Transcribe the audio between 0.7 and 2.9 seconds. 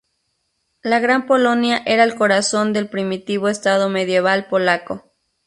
La Gran Polonia era el corazón del